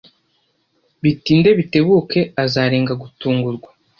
Bitinde 1.03 1.49
bitebuke, 1.59 2.19
azarenga 2.43 2.93
gutungurwa. 3.01 3.69